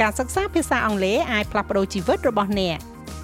[0.00, 2.78] ការសិក្សាភាសាអង់គ្លេសអាចផ្លាស់ប្ដូរជីវិតរបស់អ្នក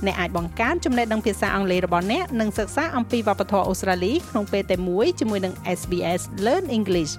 [0.07, 7.13] អ្នកអាចបង្កើនចំណេះដឹងភាសាអង់គ្លេសរបស់អ្នកនិងសិក្សាអំពីវប្បធម៌អូស្ត្រាលីក្នុងពេលតែមួយជាមួយនឹង SBS Learn English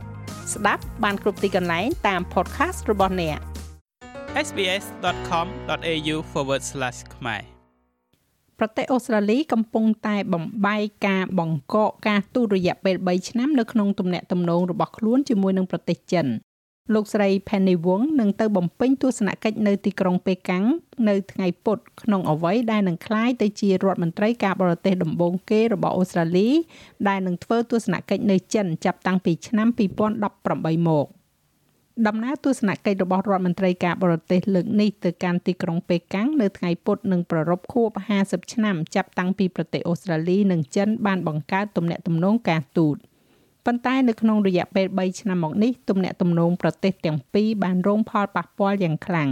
[0.54, 3.38] ស្ដាប់បានគ្រប់ទីកន្លែងតាម podcast របស់អ្នក
[4.47, 6.18] sbs.com.au/
[7.15, 7.42] ខ្មែរ
[8.60, 16.28] ប្រទេសអូស្ត្រាលីកំពុងតែបំបែកការបង្កកការទូតរយៈពេល3ឆ្នាំនៅក្នុងទំនាក់ទំនងរបស់ខ្លួនជាមួយនឹងប្រទេសចិន
[16.94, 20.66] លោកស្រី Penny Wong នឹងទៅបំពេញទស្សនកិច្ចនៅទីក្រុងប៉េកាំង
[21.10, 26.50] នៅថ្ងៃពុធក្នុងអ្វីដែលនឹងក្លាយទៅជារដ្ឋមន្ត្រីការបរទេសដំបូងគេរបស់អូស្ត្រាលី
[27.08, 29.68] ដែលនឹងធ្វើទស្សនកិច្ចនៅចិនចាប់តាំងពីឆ្នាំ
[30.28, 31.08] 2018មក
[32.08, 37.89] ដំណើរទស្សនកិច្ចរបស់រដ្ឋមន្ត្រីការបរទេសលើកនេះទៅកាន់ទីក្រុងប៉េកាំងនៅថ្ងៃពុធនឹងប្រារព្ធខួប
[38.22, 42.97] 50ឆ្នាំចាប់តាំងពីប្រទេសអូស្ត្រាលីនិងចិនបានបង្កើតទំនាក់ទំនងការទូត។
[43.66, 49.30] ប៉ុន្តែនៅក្នុងរយៈពេល3ឆ្នាំមកនេះទំនាក់ទំនងប្រទេសទាំងពីរបានរងផលប៉ះពាល់យ៉ាងខ្លាំង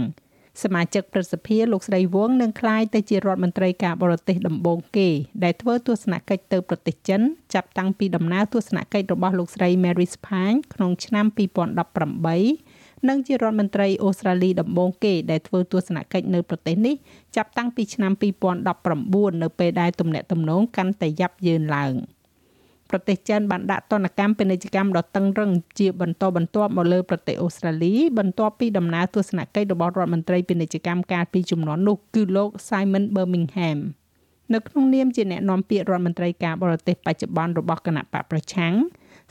[0.62, 5.08] សមាជិកព្រឹទ្ធសភាលោកស្រីវងនឹងក្លាយទៅជារដ្ឋមន្ត្រីការបរទេសដំបូងគេ
[5.44, 7.20] ដែលធ្វើទស្សនកិច្ចទៅប្រទេសចិន
[7.54, 11.26] ចាប់តាំងពីដំណើរទស្សនកិច្ចរបស់លោកស្រី Mary Spine ក្នុងឆ្នាំ
[12.12, 16.94] 2018និងជារដ្ឋមន្ត្រីអូស្ត្រាលីដំបូងគេដែលធ្វើទស្សនកិច្ចនៅប្រទេសនេះ
[17.36, 18.12] ចាប់តាំងពីឆ្នាំ
[18.76, 21.94] 2019នៅពេលដែលទំនាក់ទំនងកាន់តែយ៉ាប់យ៉ឺនឡើង។
[22.94, 33.78] ប្រទេសចិនបានដាក់ទណ្ឌកម្មពាណិជ្ជកម្មដ៏តឹងរឹងជាបន្តបន្ទាប់មកលើប្រទេសអូស្ត្រាលីបន្ទាប់ពីដំណើរទស្សនកិច្ចរបស់រដ្ឋមន្ត្រីពាណិជ្ជកម្មកាលពីជំនាន់នោះគឺលោក Simon Birmingham
[34.54, 38.74] នៅក្នុងនាមជាអ្នកនាំពាក្យរដ្ឋមន្ត្រីការបរទេសបច្ចុប្បន្នរបស់គណៈបកប្រឆាំង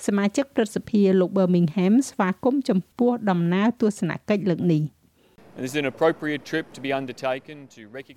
[0.06, 4.84] សមាជិកព្រឹទ្ធសភាលោក Birmingham ស្វាគមន៍ចំពោះដំណើរទស្សនកិច្ចលើកនេះ។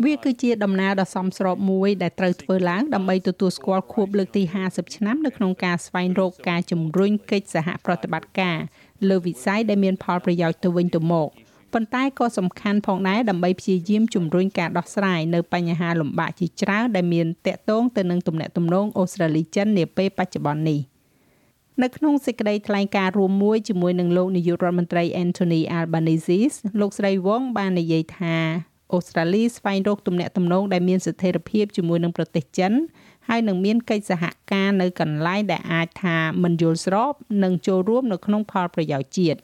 [0.06, 8.58] វាគឺជាដំណើរដ៏សមស្របមួយដែលត្រូវធ្វើឡើងដើម្បីទទួលស្គាល់ខួបលើកទី50ឆ្នាំនៅក្នុងការស្វែងរកការជំរុញកិច្ចសហប្រតិបត្តិការ
[9.08, 11.28] លើវិស័យដែលមានផលប្រយោជន៍ទៅវិញទៅមក
[11.72, 20.80] ប៉ុន្តែក៏សំខាន់ផងដែរដើម្បីព្យាយាមជំរុញការដោះស្រាយនៅបញ្ហាលំបាកជាច្រើនដែលមានតាក់ទងទៅនឹងទំនាក់ទំនងអូស្ត្រាលីចិននាពេលបច្ចុប្បន្ននេះ។
[21.82, 26.40] នៅក្នុងសេចក្តីថ្លែងការណ៍រួមមួយជាមួយនឹងលោកនាយករដ្ឋមន្ត្រី Anthony Albanese
[26.80, 28.36] លោកស្រីវងបាននិយាយថា
[28.92, 32.72] អូស្ត្រាលីស្វែងរកទំនាក់ទំនងដែលមានស្ថិរភាពជាមួយនឹងប្រទេសចិន
[33.28, 39.38] ហើយនឹងមានកិច្ចសហការនៅកន្លែងដែលអាចថាមិនយល់ស្របនិងចូលរួមនៅក្នុងផលប្រយោជន៍ជាតិ។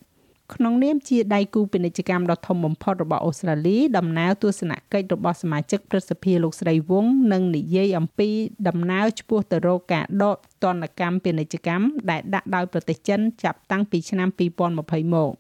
[0.54, 8.28] ក្នុងនាមជាដៃគូពាណិជ្ជកម្មដ៏ធំបំផុតរបស់អូស្ត្រាលីដំណើរទស្សនកិច្ចរបស់សមាជិកព្រឹទ្ធសភាលោកស្រីវងនឹងនិយាយអំពី
[8.68, 14.78] ដំណើរឆ្ពោះទៅរកការដកទណ្ឌកម្មពាណិជ្ជកម្មដែលដាក់ដោយប្រទេសចិនចាប់តាំងពីឆ្នាំ2020
[15.14, 15.32] មក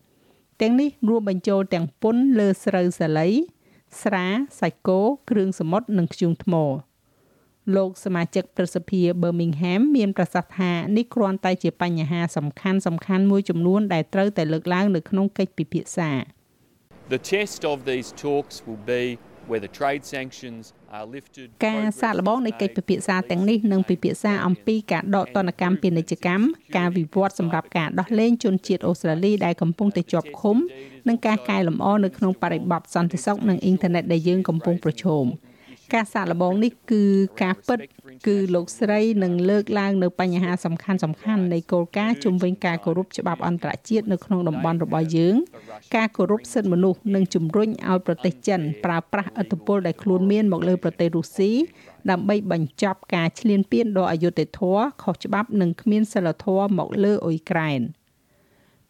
[0.60, 3.28] ទាំងនេះរួមបញ្ចូលទាំងពន្ធលើស្រូវសាលី
[4.02, 4.26] ស្រា
[4.60, 6.54] សាច់គោគ្រឿងសមុទ្រនិងធ្យូងថ្ម
[7.76, 16.10] លោកសមាជិកប្រសិទ្ធិ Birmingham មានប្រសាសន៍ថានេះគ្រាន់តែជាបញ្ហាសំខាន់សំខាន់មួយចំនួនដែលត្រូវតែលើកឡើងនៅក្នុងកិច្ចពិភាក្សា
[17.14, 19.04] The test of these talks will be
[19.50, 20.62] where the trade sanctions
[20.96, 26.44] are lifted ការសាកល្បងនៃកិច្ចពិភាក្សាទាំងនេះនឹងពិភាក្សាអំពីការដកទណ្ឌកម្មពាណិជ្ជកម្ម
[26.76, 30.56] ការវិវត្តសម្រាប់ការដោះលែងជនជាតិអូស្ត្រាលីដែលកំពុងតែជាប់ឃុំ
[31.08, 35.26] និងការកែលម្អនៅក្នុងបរិបទសន្តិសុខនិងអ៊ីនធឺណិតដែលយើងកំពុងប្រឈម។
[35.94, 37.02] ការសាកល្បងនេះគឺ
[37.42, 37.78] ការពិត
[38.26, 45.34] គឺលោកស្រីនឹងលើកឡើងនៅបញ្ហាសំខាន់សំខាន់នៃគោលការណ៍ជំវិញការគោរពច្បាប់អន្តរជាតិនៅក្នុងតំបន់របស់យើង
[45.96, 51.50] ការគោរពសិទ្ធិមនុស្សនិងជំរុញឲ្យប្រទេសចិនប្រើប្រាស់ឥទ្ធិពលដែលខ្លួនមានមកលើប្រទេសរុស្ស៊ី
[52.10, 57.82] ដើម្បីបញ្ចប់ការឈ្លានពានដ៏អយុត្តិធម៌ខុសច្បាប់និងគ្មានសិលធម៌មកលើអ៊ុយក្រែន។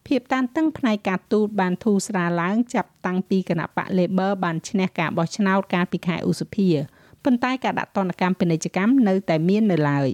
[0.08, 6.68] ភាពតានតឹងផ្នែកការទូតបានធូរស្រាលឡើងចាប់តាំងពីគណៈបក Labor បានឈ្នះការបោះឆ្នោតកាលពីខែឧសភា
[7.24, 10.10] ប៉ុន្តែការដាក់ទណ្ឌកម្មពាណិជ្ជកម្មនៅតែមាននៅឡើយ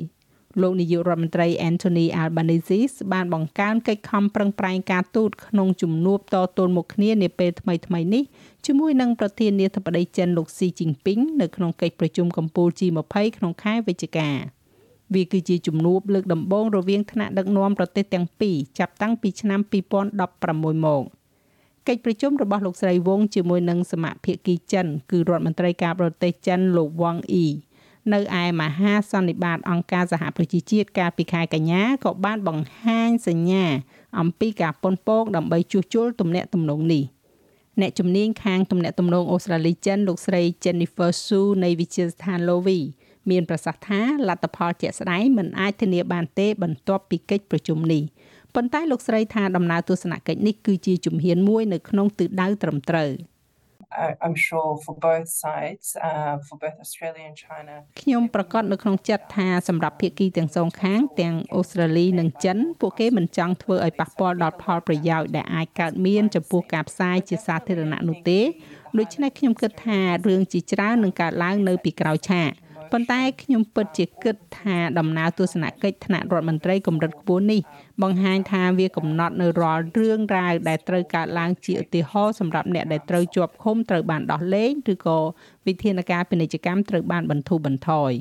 [0.63, 2.81] លោកនាយករដ្ឋមន្ត្រី Anthony Albanese
[3.13, 8.25] បានបង្កើនកិច្ចខំប្រឹងប្រែងការទូតក្នុងជំនួបតទល់មុខគ្នានាពេលថ្មីៗនេះ
[8.67, 14.31] ជាមួយនឹងប្រធានាធិបតីចិនលោកស៊ីជីងពីងនៅក្នុងកិច្ចប្រជុំកំពូល G20 ក្នុងខែវិច្ឆិកា។
[15.15, 19.61] វាគឺជាជំនួបលើកដំបូងរវាងថ្នាក់ដឹកនាំប្រទេសទាំងពីរចាប់តាំងពីឆ្នាំ
[20.23, 21.03] 2016មក
[21.89, 27.49] កិច្ចប្រជុំរបស់លោកស្រីវងជាមួយនឹងសមាភិកីចិនគឺរដ្ឋមន្ត្រីការបរទេសចិនលោកវ៉ាងអ៊ី
[28.13, 33.65] នៅឯមហាសន្និបាតអង្គការសហប្រជាជាតិកាលពីខែកញ្ញាក៏បានបង្ហាញសញ្ញា
[34.21, 37.05] អំពីការប៉ុនប៉ងដើម្បីជួសជុលទំនាក់ទំនងនេះ
[37.81, 42.81] អ្នកជំនាញខាងទំនាក់ទំនងអូស្ត្រាលីចិនលោកស្រី Jennifer Su នៃវិទ្យាស្ថាន Lowy
[43.31, 48.03] មានប្រសាសន៍ថាលទ្ធផលជាក់ស្ដែងមិនអាចធានាបានទេបន្ទាប់ពីកិច្ចប្រជុំនេះ
[48.55, 53.13] ប៉ុន្តែលោកស្រីថាដំណើរទស្សនកិច្ចនេះគឺជាជំហានមួយនៅក្នុងទិសដៅត្រឹមត្រូវ
[54.25, 68.41] I'm sure for both sides uh for both Australia and China ខ្ញុំប្រកាសនៅក្នុងចិត្តថាសម្រាប់ភាគីទាំងសងខាងទាំងអូស្ត្រាលីនិងចិនពួកគេមិនចង់ធ្វើឲ្យប៉ះពាល់ដល់ផលប្រយោជន៍ដែលអាចកើតមានចំពោះការផ្សាយជាសាធារណៈនោះទេ
[68.99, 72.51] ដូច្នេះខ្ញុំគិតថារឿងជាច្រើននឹងកើតឡើងនៅពីក្រោយឆាក
[72.93, 77.61] ប៉ុន្តែខ្ញុំពិតជាគិតថាដំណើរទស្សនកិច្ចថ្នាក់រដ្ឋមន្ត្រីកម្រិតខ្ពស់នេះ
[78.03, 85.19] បង្ហាញថាវាកំណត់នៅរាល់រឿងរ៉ាវដែលត្រូវកើតឡើងជាឧទាហរណ៍សម្រាប់អ្នកដែលត្រូវជាប់ឃុំត្រូវបានដោះលែងឬក៏
[85.67, 88.13] វិធានការពាណិជ្ជកម្មត្រូវបានបន្ធូរបន្ថយ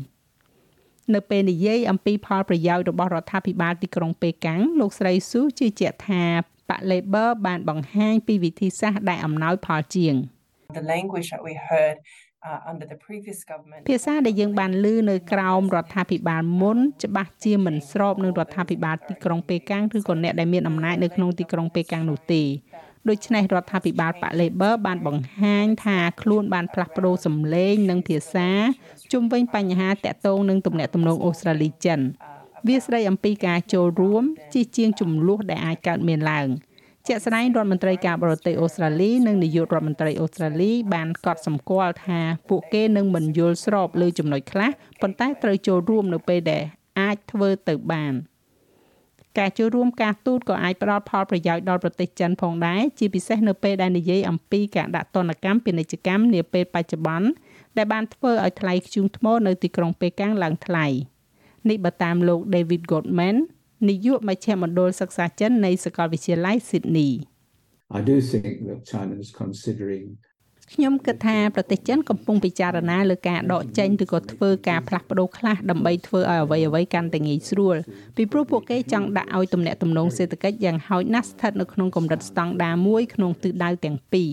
[1.14, 6.24] នៅពេលនិយាយអំពីផលប្រយោជន៍របស់រដ្ឋាភិបាលទីក្រុងប៉េកាំងលោកស្រីស៊ូជឿជាក់ថា
[6.70, 10.16] បក Labor បានបង្ហាញពីវិធីសាស្ត្រដែលអំណោយផលជាង
[10.80, 11.98] The language that we heard
[12.50, 22.44] uh, under the previous government ភាសាដែលយើងបានឮនៅក្រោមរដ្ឋាភិបាលមុនច្បាស់ជាមិនស្របនឹងរដ្ឋាភិបាលទីក្រុងប៉េកាំងឬក៏អ្នកដែលមានអំណាចនៅក្នុងទីក្រុងប៉េកាំងនោះទេ
[23.10, 28.50] ដូច្នេះរដ្ឋាភិបាលប៉ា Labor បានបង្ហាញថាខ្លួនបានផ្លាស់ប្ដូរសម្លេងនិងភាសា
[29.12, 32.00] ជុំវិញបញ្ហាតាក់ទងនឹងទំនាក់ទំនងអូស្ត្រាលីចិន
[32.68, 34.24] វាស្ដីអំពីការចូលរួម
[34.54, 36.48] ជាជាងចំនួនដែលអាចកើតមានឡើង។
[37.08, 42.20] ជាក់ស្ដែងរដ្ឋមន្ត្រីការបរទេសអូស្ត្រាលីនិងនាយករដ្ឋមន្ត្រីអូស្ត្រាលីបានកត់សម្គាល់ថា
[42.50, 44.70] ពួកគេនឹងមិនយល់ស្របលើចំណុចខ្លះ
[45.02, 46.64] ប៉ុន្តែត្រូវចូលរួមនៅពេលដែល
[47.00, 48.14] អាចធ្វើទៅបាន
[49.38, 57.28] ការចូលរួមការទូតក៏អាចផ្ដល់ផលប្រយោជន៍ដល់ប្រទេសចិនផងដែរជាពិសេសនៅពេលដែលនិយាយអំពីការដាក់ទណ្ឌកម្មពាណិជ្ជកម្មនាពេលបច្ចុប្បន្ន
[57.78, 60.86] ដែលបានធ្វើឲ្យថ្លៃធ្យូងថ្មនៅទីក្រុងប៉េកាំងឡើងថ្លៃ
[61.70, 63.38] នេះបើតាមលោក David Goldman
[63.90, 67.12] នាយកមជ្ឈមណ្ឌលសិក្សាចិននៃសាកលវិទ្យាល័យ Sydney
[67.98, 70.08] I do think that China is considering
[70.74, 77.76] ខ្ញុំគិតថាប្រទេសចិនកំពុងពិចារណាលើការដកចេញឬក៏ធ្វើការផ្លាស់ប្ដូរខ្លះដើម្បីធ្វើឲ្យអ្វីអ្វីកាន់តែងាយស្រួល
[78.16, 84.30] ពីព្រោះពួកគេចង់ដាក់ឲ្យទំនាក់ទំនងសេដ្ឋកិច្ចយ៉ាងហោចណាស់ស្ថិតនៅក្នុងកម្រិតស្តង់ដារមួយក្នុងទិសដៅទាំងពីរ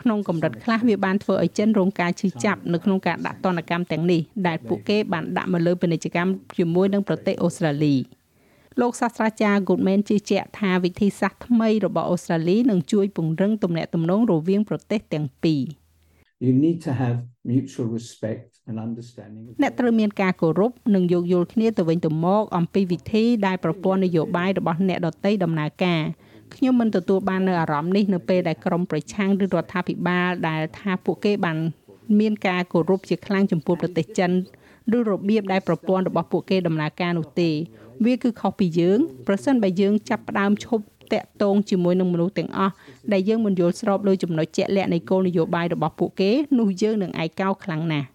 [0.00, 7.96] ក្នុងកម្រិតខ្លះវាបានធ្វើឲ្យចិនរងការឈឺចាប់នៅក្នុងការដាក់ទណ្ឌកម្មទាំងនេះដែលពួកគេបានដាក់មកលើពាណិជ្ជកម្មជាមួយនឹងប្រទេសអូស្ត្រាលី។
[8.80, 15.62] លោកសាស្ត្រាចារ្យ Goodman ជឿជាក់ថាវិធីសាស្ត្រថ្មីរបស់អូស្ត្រាលីនឹងជួយពង្រឹងទំនាក់ទំនងរវាងប្រទេសទាំងពីរ
[16.46, 17.16] You need to have
[17.52, 26.02] mutual respect and understanding អ្នកត្រូវមានការគោរពនិងយោគយល់គ្នាទៅវិញទៅមកអំពីវិធីដែលប្រព័ន្ធនយោបាយរបស់អ្នកដទៃដំណើរការ
[26.54, 31.56] ខ្ញុំមិនទទួលបាននៅអារម្មណ៍នេះនៅពេលដែលក្រមប្រឆាំងឬរដ្ឋាភិបាលដែលថាពួកគេបាន
[32.20, 34.30] មានការគោរពជាខ្លាំងចំពោះប្រទេសចិន
[34.96, 37.50] ឬរបៀបដែលប្រព័ន្ធរបស់ពួកគេដំណើរការនោះទេ
[38.04, 42.74] វាគឺខុសពីយើងប្រសិនបើយើងចាប់ផ្ដើមឈប់តាក់ទងជាមួយនឹងមនុស្សទាំងអស់
[43.12, 48.08] ដែលយើងមិនយល់ស្របលើចំណុចជាក់លាក់នៃគោលនយោបាយរបស់ពួកគេនោះយើងនឹងឯកោខ្លាំងណាស់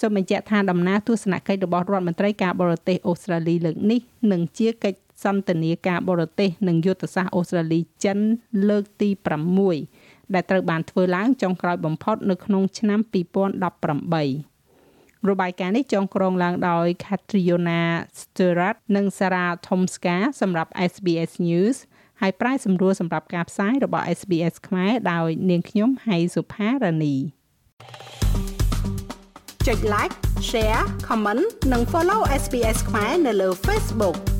[0.00, 4.00] សូមបញ្ជាក់ថាដំណើរទស្សនកិច្ចរបស់រដ្ឋមន្ត្រីការបរទេសអូស្ត្រាលីលើកនេះ
[4.32, 8.18] នឹងជាកិច្ចសន្ទនាការបរទេសនិងយុទ្ធសាស្ត្រអូស្ត្រាលីចិន
[8.68, 9.08] លើកទី
[9.70, 14.55] 6ដែលត្រូវបានធ្វើឡើងចុងក្រោយបំផុតនៅក្នុងឆ្នាំ2018
[15.30, 17.82] របាយការណ៍នេះចងក្រងឡើងដោយ Katriona
[18.20, 21.76] Stewart និង Sarah Thomska សម្រាប់ SBS News
[22.20, 27.16] ហើយប្រាយសម្រួលសម្រាប់ការផ្សាយរបស់ SBS ខ្មែរដោយនាងខ្ញុំហៃសុផារ៉ានី
[29.66, 30.14] ចុច like
[30.48, 34.35] share comment និង follow SBS ខ្មែរនៅលើ Facebook